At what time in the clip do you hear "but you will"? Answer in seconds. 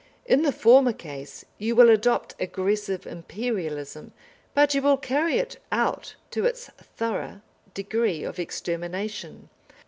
4.55-4.97